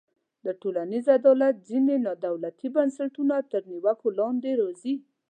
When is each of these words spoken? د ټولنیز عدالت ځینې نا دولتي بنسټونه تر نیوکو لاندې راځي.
د 0.45 0.47
ټولنیز 0.61 1.05
عدالت 1.17 1.55
ځینې 1.69 1.95
نا 2.05 2.13
دولتي 2.25 2.67
بنسټونه 2.75 3.35
تر 3.51 3.61
نیوکو 3.71 4.07
لاندې 4.19 4.51
راځي. 4.61 4.95